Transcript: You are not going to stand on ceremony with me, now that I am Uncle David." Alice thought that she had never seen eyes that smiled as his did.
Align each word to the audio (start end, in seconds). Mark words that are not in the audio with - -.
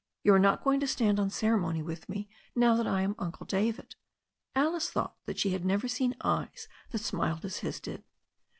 You 0.23 0.33
are 0.33 0.39
not 0.39 0.63
going 0.63 0.79
to 0.79 0.87
stand 0.87 1.19
on 1.19 1.29
ceremony 1.29 1.83
with 1.83 2.09
me, 2.09 2.27
now 2.55 2.75
that 2.75 2.87
I 2.87 3.01
am 3.01 3.13
Uncle 3.19 3.45
David." 3.45 3.93
Alice 4.55 4.89
thought 4.89 5.15
that 5.27 5.37
she 5.37 5.51
had 5.51 5.63
never 5.63 5.87
seen 5.87 6.15
eyes 6.21 6.67
that 6.89 6.97
smiled 6.97 7.45
as 7.45 7.57
his 7.59 7.79
did. 7.79 8.03